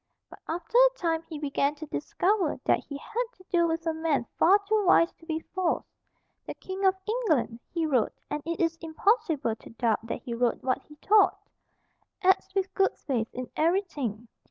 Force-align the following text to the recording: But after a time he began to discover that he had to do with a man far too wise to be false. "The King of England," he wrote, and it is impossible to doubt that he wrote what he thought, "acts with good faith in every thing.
But 0.31 0.39
after 0.47 0.79
a 0.79 0.97
time 0.97 1.21
he 1.29 1.37
began 1.37 1.75
to 1.75 1.85
discover 1.85 2.59
that 2.65 2.79
he 2.79 2.97
had 2.97 3.23
to 3.33 3.43
do 3.51 3.67
with 3.67 3.85
a 3.85 3.93
man 3.93 4.25
far 4.39 4.57
too 4.67 4.83
wise 4.83 5.11
to 5.13 5.27
be 5.27 5.41
false. 5.53 5.85
"The 6.47 6.55
King 6.55 6.83
of 6.85 6.95
England," 7.05 7.59
he 7.71 7.85
wrote, 7.85 8.13
and 8.27 8.41
it 8.43 8.59
is 8.59 8.77
impossible 8.77 9.55
to 9.57 9.69
doubt 9.69 10.03
that 10.07 10.23
he 10.23 10.33
wrote 10.33 10.63
what 10.63 10.81
he 10.81 10.95
thought, 10.95 11.37
"acts 12.23 12.51
with 12.55 12.73
good 12.73 12.97
faith 12.97 13.27
in 13.31 13.51
every 13.55 13.83
thing. 13.83 14.27